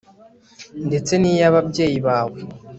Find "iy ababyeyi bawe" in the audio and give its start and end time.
1.31-2.39